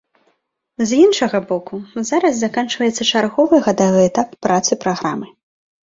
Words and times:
З 0.91 1.01
іншага 1.03 1.41
боку, 1.51 1.75
зараз 2.11 2.33
заканчваецца 2.47 3.09
чарговы 3.11 3.55
гадавы 3.71 4.01
этап 4.09 4.29
працы 4.45 4.71
праграмы. 4.85 5.27